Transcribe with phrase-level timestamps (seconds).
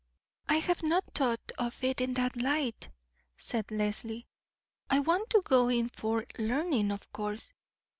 [0.49, 2.89] "I have not thought of it in that light,"
[3.37, 4.25] said Leslie.
[4.89, 7.53] "I want to go in for learning, of course.